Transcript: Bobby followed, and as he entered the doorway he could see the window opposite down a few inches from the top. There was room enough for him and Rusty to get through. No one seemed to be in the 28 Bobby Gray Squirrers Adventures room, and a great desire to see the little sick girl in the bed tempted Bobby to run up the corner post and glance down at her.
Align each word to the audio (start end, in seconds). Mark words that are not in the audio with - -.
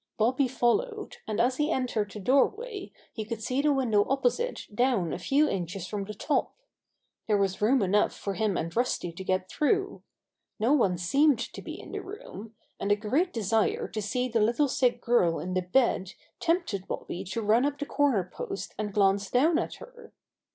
Bobby 0.17 0.47
followed, 0.47 1.17
and 1.27 1.39
as 1.39 1.57
he 1.57 1.69
entered 1.69 2.09
the 2.09 2.19
doorway 2.19 2.91
he 3.13 3.23
could 3.23 3.39
see 3.39 3.61
the 3.61 3.71
window 3.71 4.03
opposite 4.09 4.65
down 4.73 5.13
a 5.13 5.19
few 5.19 5.47
inches 5.47 5.85
from 5.85 6.05
the 6.05 6.15
top. 6.15 6.55
There 7.27 7.37
was 7.37 7.61
room 7.61 7.83
enough 7.83 8.11
for 8.11 8.33
him 8.33 8.57
and 8.57 8.75
Rusty 8.75 9.11
to 9.11 9.23
get 9.23 9.47
through. 9.47 10.01
No 10.59 10.73
one 10.73 10.97
seemed 10.97 11.37
to 11.37 11.61
be 11.61 11.79
in 11.79 11.91
the 11.91 11.99
28 11.99 11.99
Bobby 11.99 12.15
Gray 12.15 12.19
Squirrers 12.19 12.33
Adventures 12.33 12.39
room, 12.39 12.55
and 12.79 12.91
a 12.91 13.09
great 13.27 13.33
desire 13.33 13.87
to 13.89 14.01
see 14.01 14.27
the 14.27 14.41
little 14.41 14.67
sick 14.67 15.01
girl 15.03 15.39
in 15.39 15.53
the 15.53 15.61
bed 15.61 16.13
tempted 16.39 16.87
Bobby 16.87 17.23
to 17.25 17.43
run 17.43 17.63
up 17.67 17.77
the 17.77 17.85
corner 17.85 18.23
post 18.23 18.73
and 18.79 18.91
glance 18.95 19.29
down 19.29 19.59
at 19.59 19.75
her. 19.75 20.13